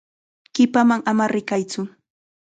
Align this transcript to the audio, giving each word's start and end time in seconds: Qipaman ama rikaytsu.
Qipaman 0.53 1.01
ama 1.11 1.25
rikaytsu. 1.33 1.81